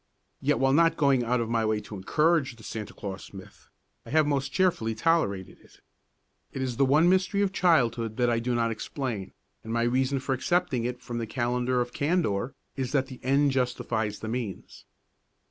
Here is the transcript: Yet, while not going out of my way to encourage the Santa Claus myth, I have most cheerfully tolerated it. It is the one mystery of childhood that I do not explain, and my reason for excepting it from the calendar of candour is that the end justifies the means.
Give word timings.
Yet, 0.41 0.57
while 0.57 0.73
not 0.73 0.97
going 0.97 1.23
out 1.23 1.41
of 1.41 1.47
my 1.51 1.63
way 1.63 1.79
to 1.81 1.95
encourage 1.95 2.55
the 2.55 2.63
Santa 2.63 2.91
Claus 2.91 3.35
myth, 3.35 3.69
I 4.03 4.09
have 4.09 4.25
most 4.25 4.51
cheerfully 4.51 4.95
tolerated 4.95 5.59
it. 5.59 5.79
It 6.51 6.63
is 6.63 6.77
the 6.77 6.85
one 6.85 7.07
mystery 7.07 7.43
of 7.43 7.51
childhood 7.53 8.17
that 8.17 8.27
I 8.27 8.39
do 8.39 8.55
not 8.55 8.71
explain, 8.71 9.31
and 9.63 9.71
my 9.71 9.83
reason 9.83 10.19
for 10.19 10.33
excepting 10.33 10.85
it 10.85 11.03
from 11.03 11.19
the 11.19 11.27
calendar 11.27 11.81
of 11.81 11.93
candour 11.93 12.55
is 12.75 12.93
that 12.93 13.05
the 13.09 13.19
end 13.23 13.51
justifies 13.51 14.21
the 14.21 14.27
means. 14.27 14.85